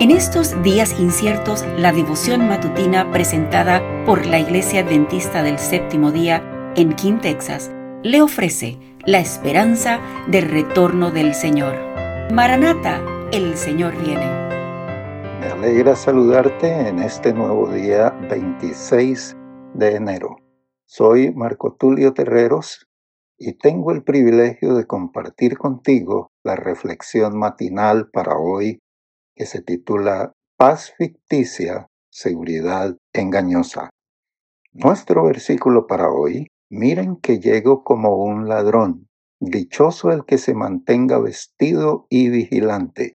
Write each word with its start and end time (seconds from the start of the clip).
En 0.00 0.12
estos 0.12 0.62
días 0.62 1.00
inciertos, 1.00 1.66
la 1.76 1.90
devoción 1.90 2.46
matutina 2.46 3.10
presentada 3.10 3.82
por 4.06 4.26
la 4.26 4.38
Iglesia 4.38 4.82
Adventista 4.82 5.42
del 5.42 5.58
Séptimo 5.58 6.12
Día 6.12 6.72
en 6.76 6.92
King, 6.92 7.18
Texas, 7.20 7.72
le 8.04 8.22
ofrece 8.22 8.78
la 9.06 9.18
esperanza 9.18 9.98
del 10.28 10.48
retorno 10.48 11.10
del 11.10 11.34
Señor. 11.34 11.74
Maranata, 12.32 13.02
el 13.32 13.56
Señor 13.56 13.92
viene. 14.00 14.24
Me 15.40 15.46
alegra 15.48 15.96
saludarte 15.96 16.86
en 16.86 17.00
este 17.00 17.32
nuevo 17.32 17.68
día 17.68 18.10
26 18.30 19.36
de 19.74 19.96
enero. 19.96 20.36
Soy 20.86 21.34
Marco 21.34 21.74
Tulio 21.74 22.14
Terreros 22.14 22.88
y 23.36 23.54
tengo 23.54 23.90
el 23.90 24.04
privilegio 24.04 24.74
de 24.74 24.86
compartir 24.86 25.58
contigo 25.58 26.30
la 26.44 26.54
reflexión 26.54 27.36
matinal 27.36 28.10
para 28.12 28.36
hoy 28.36 28.80
que 29.38 29.46
se 29.46 29.62
titula 29.62 30.32
Paz 30.56 30.92
ficticia, 30.98 31.86
seguridad 32.10 32.96
engañosa. 33.12 33.90
Nuestro 34.72 35.24
versículo 35.24 35.86
para 35.86 36.10
hoy, 36.10 36.48
miren 36.68 37.16
que 37.16 37.38
llego 37.38 37.84
como 37.84 38.16
un 38.16 38.48
ladrón, 38.48 39.06
dichoso 39.38 40.10
el 40.10 40.24
que 40.24 40.38
se 40.38 40.54
mantenga 40.54 41.20
vestido 41.20 42.06
y 42.10 42.30
vigilante. 42.30 43.14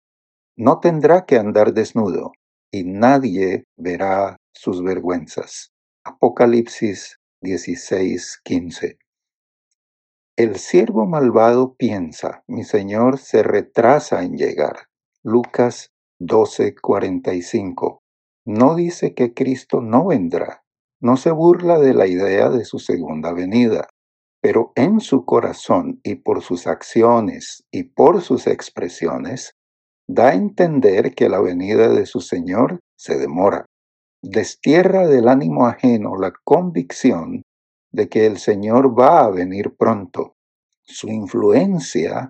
No 0.56 0.80
tendrá 0.80 1.24
que 1.24 1.38
andar 1.38 1.72
desnudo, 1.72 2.32
y 2.72 2.82
nadie 2.82 3.64
verá 3.76 4.38
sus 4.52 4.82
vergüenzas. 4.82 5.70
Apocalipsis 6.02 7.20
16:15 7.42 8.98
el 10.38 10.54
siervo 10.54 11.04
malvado 11.04 11.74
piensa, 11.74 12.44
mi 12.46 12.62
Señor 12.62 13.18
se 13.18 13.42
retrasa 13.42 14.22
en 14.22 14.36
llegar. 14.36 14.86
Lucas 15.24 15.90
12:45. 16.20 18.02
No 18.44 18.74
dice 18.74 19.14
que 19.14 19.34
Cristo 19.34 19.80
no 19.80 20.06
vendrá, 20.06 20.62
no 21.00 21.16
se 21.16 21.30
burla 21.30 21.78
de 21.78 21.94
la 21.94 22.06
idea 22.06 22.48
de 22.48 22.64
su 22.64 22.78
segunda 22.78 23.32
venida, 23.32 23.88
pero 24.40 24.72
en 24.74 25.00
su 25.00 25.24
corazón 25.24 26.00
y 26.02 26.16
por 26.16 26.42
sus 26.42 26.66
acciones 26.66 27.64
y 27.70 27.84
por 27.84 28.22
sus 28.22 28.46
expresiones, 28.46 29.52
da 30.08 30.28
a 30.28 30.34
entender 30.34 31.14
que 31.14 31.28
la 31.28 31.40
venida 31.40 31.88
de 31.88 32.06
su 32.06 32.20
Señor 32.20 32.80
se 32.96 33.18
demora. 33.18 33.66
Destierra 34.22 35.06
del 35.06 35.28
ánimo 35.28 35.66
ajeno 35.66 36.16
la 36.16 36.32
convicción 36.44 37.42
de 37.92 38.08
que 38.08 38.26
el 38.26 38.38
Señor 38.38 38.98
va 38.98 39.24
a 39.24 39.30
venir 39.30 39.76
pronto. 39.76 40.34
Su 40.82 41.08
influencia 41.08 42.28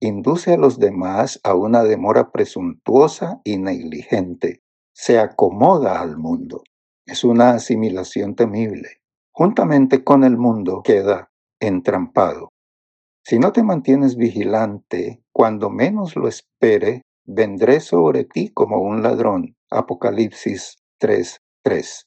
induce 0.00 0.54
a 0.54 0.56
los 0.56 0.78
demás 0.78 1.40
a 1.44 1.54
una 1.54 1.84
demora 1.84 2.32
presuntuosa 2.32 3.40
y 3.44 3.58
negligente. 3.58 4.62
Se 4.92 5.18
acomoda 5.18 6.00
al 6.00 6.16
mundo. 6.16 6.62
Es 7.06 7.22
una 7.22 7.50
asimilación 7.50 8.34
temible. 8.34 9.02
Juntamente 9.30 10.02
con 10.02 10.24
el 10.24 10.38
mundo 10.38 10.82
queda 10.82 11.30
entrampado. 11.60 12.52
Si 13.22 13.38
no 13.38 13.52
te 13.52 13.62
mantienes 13.62 14.16
vigilante, 14.16 15.22
cuando 15.32 15.68
menos 15.68 16.16
lo 16.16 16.28
espere, 16.28 17.02
vendré 17.24 17.80
sobre 17.80 18.24
ti 18.24 18.48
como 18.48 18.78
un 18.78 19.02
ladrón. 19.02 19.56
Apocalipsis 19.70 20.78
3:3. 20.98 22.06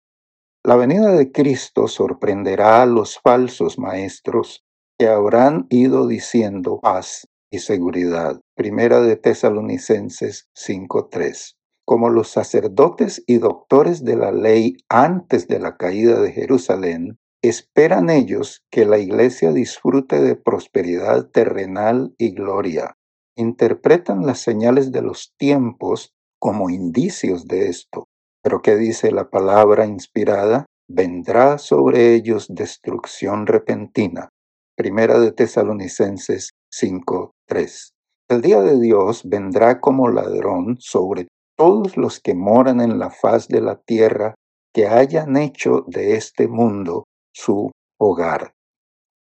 La 0.63 0.75
venida 0.75 1.11
de 1.11 1.31
Cristo 1.31 1.87
sorprenderá 1.87 2.81
a 2.81 2.85
los 2.87 3.19
falsos 3.19 3.77
maestros 3.77 4.65
que 4.97 5.07
habrán 5.07 5.67
ido 5.69 6.07
diciendo 6.07 6.79
paz 6.81 7.27
y 7.53 7.59
seguridad. 7.59 8.41
Primera 8.55 8.99
de 8.99 9.15
Tesalonicenses 9.15 10.49
5:3. 10.55 11.55
Como 11.85 12.09
los 12.09 12.29
sacerdotes 12.29 13.23
y 13.27 13.37
doctores 13.37 14.03
de 14.03 14.15
la 14.15 14.31
ley 14.31 14.77
antes 14.89 15.47
de 15.47 15.59
la 15.59 15.77
caída 15.77 16.19
de 16.19 16.31
Jerusalén, 16.31 17.19
esperan 17.43 18.09
ellos 18.09 18.63
que 18.71 18.85
la 18.85 18.97
iglesia 18.97 19.51
disfrute 19.51 20.19
de 20.19 20.35
prosperidad 20.35 21.29
terrenal 21.29 22.15
y 22.17 22.31
gloria. 22.31 22.95
Interpretan 23.37 24.25
las 24.25 24.39
señales 24.39 24.91
de 24.91 25.03
los 25.03 25.35
tiempos 25.37 26.11
como 26.39 26.71
indicios 26.71 27.45
de 27.45 27.67
esto. 27.67 28.07
Pero 28.41 28.63
¿qué 28.63 28.77
dice 28.77 29.11
la 29.11 29.29
palabra 29.29 29.85
inspirada? 29.85 30.65
Vendrá 30.89 31.59
sobre 31.59 32.15
ellos 32.15 32.47
destrucción 32.49 33.45
repentina. 33.45 34.29
Primera 34.75 35.19
de 35.19 35.31
Tesalonicenses 35.31 36.49
5:3. 36.79 37.93
El 38.29 38.41
día 38.41 38.61
de 38.61 38.79
Dios 38.79 39.21
vendrá 39.25 39.79
como 39.79 40.09
ladrón 40.09 40.77
sobre 40.79 41.27
todos 41.57 41.97
los 41.97 42.19
que 42.19 42.33
moran 42.33 42.81
en 42.81 42.97
la 42.99 43.09
faz 43.09 43.47
de 43.47 43.61
la 43.61 43.79
tierra 43.81 44.35
que 44.73 44.87
hayan 44.87 45.37
hecho 45.37 45.83
de 45.87 46.15
este 46.15 46.47
mundo 46.47 47.05
su 47.31 47.71
hogar. 47.99 48.53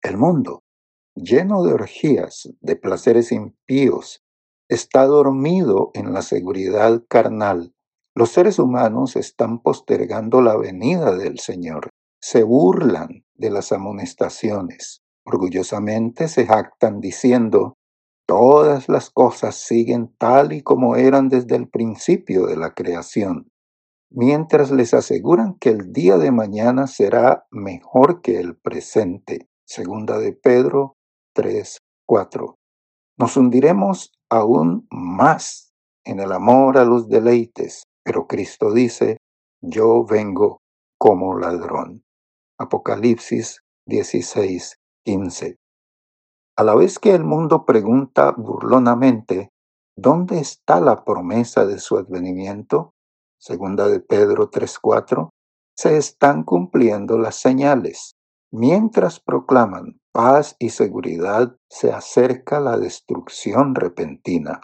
El 0.02 0.16
mundo, 0.16 0.60
lleno 1.14 1.64
de 1.64 1.74
orgías, 1.74 2.48
de 2.60 2.76
placeres 2.76 3.32
impíos, 3.32 4.20
está 4.68 5.04
dormido 5.06 5.90
en 5.94 6.12
la 6.12 6.22
seguridad 6.22 7.02
carnal 7.08 7.72
los 8.16 8.32
seres 8.32 8.58
humanos 8.58 9.14
están 9.14 9.60
postergando 9.60 10.42
la 10.42 10.56
venida 10.56 11.16
del 11.16 11.38
Señor. 11.38 11.90
Se 12.20 12.42
burlan 12.42 13.24
de 13.34 13.50
las 13.50 13.70
amonestaciones. 13.72 15.02
Orgullosamente 15.32 16.26
se 16.26 16.44
jactan 16.44 16.98
diciendo, 16.98 17.74
todas 18.26 18.88
las 18.88 19.10
cosas 19.10 19.54
siguen 19.54 20.12
tal 20.18 20.52
y 20.52 20.62
como 20.62 20.96
eran 20.96 21.28
desde 21.28 21.54
el 21.54 21.68
principio 21.68 22.46
de 22.46 22.56
la 22.56 22.74
creación, 22.74 23.48
mientras 24.10 24.72
les 24.72 24.92
aseguran 24.92 25.54
que 25.54 25.68
el 25.68 25.92
día 25.92 26.18
de 26.18 26.32
mañana 26.32 26.88
será 26.88 27.46
mejor 27.52 28.22
que 28.22 28.40
el 28.40 28.56
presente. 28.56 29.46
Segunda 29.64 30.18
de 30.18 30.32
Pedro 30.32 30.96
3, 31.36 31.78
4. 32.08 32.56
Nos 33.16 33.36
hundiremos 33.36 34.10
aún 34.28 34.88
más 34.90 35.72
en 36.04 36.18
el 36.18 36.32
amor 36.32 36.76
a 36.76 36.84
los 36.84 37.08
deleites, 37.08 37.84
pero 38.02 38.26
Cristo 38.26 38.72
dice, 38.72 39.18
yo 39.62 40.04
vengo 40.04 40.58
como 40.98 41.38
ladrón. 41.38 42.02
Apocalipsis 42.58 43.60
16, 43.86 44.79
15. 45.04 45.56
A 46.56 46.64
la 46.64 46.74
vez 46.74 46.98
que 46.98 47.14
el 47.14 47.24
mundo 47.24 47.64
pregunta 47.64 48.32
burlonamente, 48.36 49.50
¿dónde 49.96 50.38
está 50.38 50.80
la 50.80 51.04
promesa 51.04 51.64
de 51.64 51.78
su 51.78 51.96
advenimiento? 51.96 52.92
Segunda 53.38 53.88
de 53.88 54.00
Pedro 54.00 54.50
3:4, 54.50 55.30
se 55.74 55.96
están 55.96 56.44
cumpliendo 56.44 57.16
las 57.16 57.36
señales. 57.36 58.12
Mientras 58.52 59.20
proclaman 59.20 60.00
paz 60.12 60.56
y 60.58 60.70
seguridad, 60.70 61.56
se 61.70 61.92
acerca 61.92 62.60
la 62.60 62.76
destrucción 62.76 63.74
repentina. 63.74 64.60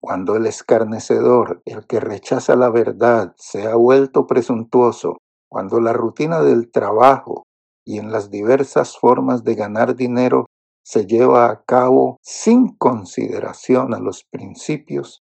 Cuando 0.00 0.36
el 0.36 0.46
escarnecedor, 0.46 1.62
el 1.64 1.86
que 1.86 1.98
rechaza 1.98 2.54
la 2.54 2.70
verdad, 2.70 3.34
se 3.38 3.66
ha 3.66 3.74
vuelto 3.74 4.26
presuntuoso, 4.26 5.16
cuando 5.48 5.80
la 5.80 5.94
rutina 5.94 6.42
del 6.42 6.70
trabajo 6.70 7.44
y 7.84 7.98
en 7.98 8.10
las 8.10 8.30
diversas 8.30 8.98
formas 8.98 9.44
de 9.44 9.54
ganar 9.54 9.94
dinero 9.94 10.46
se 10.84 11.06
lleva 11.06 11.50
a 11.50 11.62
cabo 11.64 12.18
sin 12.22 12.76
consideración 12.76 13.94
a 13.94 14.00
los 14.00 14.24
principios, 14.24 15.22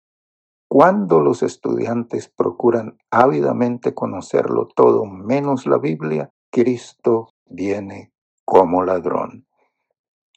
cuando 0.67 1.19
los 1.19 1.43
estudiantes 1.43 2.29
procuran 2.29 2.97
ávidamente 3.11 3.93
conocerlo 3.93 4.67
todo 4.73 5.05
menos 5.05 5.65
la 5.65 5.77
Biblia, 5.77 6.31
Cristo 6.49 7.29
viene 7.45 8.13
como 8.45 8.83
ladrón. 8.83 9.45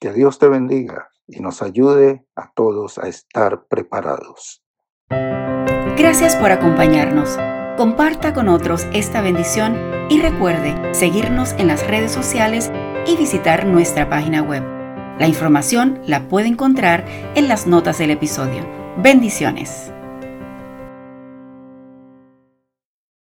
Que 0.01 0.13
Dios 0.13 0.39
te 0.39 0.49
bendiga 0.49 1.09
y 1.27 1.41
nos 1.41 1.63
ayude 1.63 2.27
a 2.35 2.53
todos 2.53 2.99
a 2.99 3.09
estar 3.09 3.67
preparados. 3.69 4.63
Gracias 5.97 6.37
por 6.37 6.51
acompañarnos. 6.51 7.39
Comparta 7.77 8.33
con 8.33 8.49
otros 8.49 8.87
esta 8.93 9.21
bendición 9.21 9.77
y 10.09 10.21
recuerde 10.21 10.95
seguirnos 10.95 11.55
en 11.59 11.67
las 11.67 11.85
redes 11.85 12.13
sociales 12.13 12.71
y 13.05 13.17
visitar 13.17 13.67
nuestra 13.67 14.09
página 14.09 14.43
web. 14.43 14.63
La 15.19 15.27
información 15.27 16.01
la 16.07 16.29
puede 16.29 16.47
encontrar 16.47 17.05
en 17.35 17.49
las 17.49 17.67
notas 17.67 17.99
del 17.99 18.13
episodio. 18.13 18.65
Bendiciones. 18.99 19.91